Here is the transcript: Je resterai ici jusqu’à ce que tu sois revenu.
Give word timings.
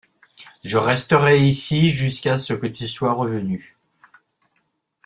Je 0.63 0.79
resterai 0.79 1.45
ici 1.45 1.91
jusqu’à 1.91 2.35
ce 2.35 2.53
que 2.53 2.65
tu 2.65 2.87
sois 2.87 3.13
revenu. 3.13 3.77